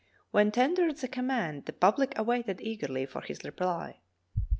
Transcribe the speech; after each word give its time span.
When 0.31 0.51
tendered 0.51 0.97
the 0.97 1.07
command 1.07 1.65
the 1.67 1.73
public 1.73 2.17
awaited 2.17 2.59
eagerly 2.59 3.05
for 3.05 3.21
his 3.21 3.43
reply. 3.43 3.99